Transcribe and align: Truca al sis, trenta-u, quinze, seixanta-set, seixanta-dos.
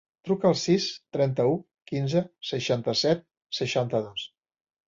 Truca 0.27 0.47
al 0.51 0.55
sis, 0.61 0.87
trenta-u, 1.17 1.51
quinze, 1.91 2.25
seixanta-set, 2.53 3.25
seixanta-dos. 3.59 4.27